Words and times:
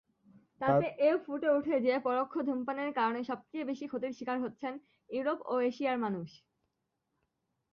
তাতে 0.61 0.85
এও 1.07 1.17
ফুটে 1.25 1.47
ওঠে 1.57 1.75
যে, 1.85 1.93
পরোক্ষ 2.05 2.33
ধূমপানের 2.47 2.89
কারণে 2.97 3.21
সবচেয়ে 3.29 3.67
বেশি 3.69 3.85
ক্ষতির 3.87 4.15
স্বীকার 4.17 4.37
হচ্ছেন 4.41 4.73
ইউরোপ 5.09 5.39
ও 5.45 5.65
এশিয়ার 5.69 5.97
মানুষ। 6.05 6.29